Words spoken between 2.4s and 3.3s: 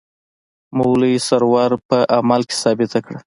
کې ثابته کړه.